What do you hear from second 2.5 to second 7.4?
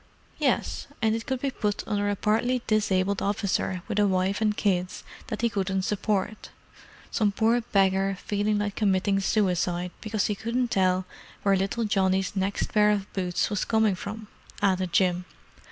disabled officer with a wife and kids that he couldn't support—some